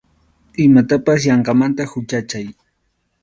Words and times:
Imatapas 0.67 1.21
yanqamanta 1.27 1.83
huchachay. 1.91 2.45